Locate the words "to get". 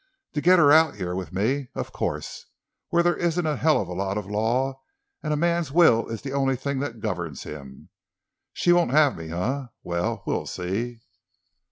0.33-0.57